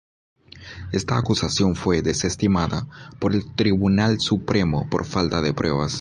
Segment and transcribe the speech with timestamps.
[0.91, 2.87] Esta acusación fue desestimada
[3.19, 5.89] por el Tribunal Supremo por falta de pruebas.